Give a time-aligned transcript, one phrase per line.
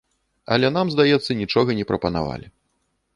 [0.55, 2.47] Але нам, здаецца, нічога не прапанавалі.